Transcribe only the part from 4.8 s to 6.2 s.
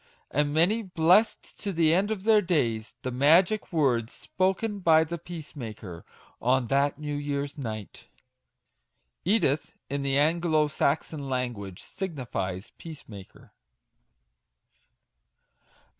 the Peacemaker*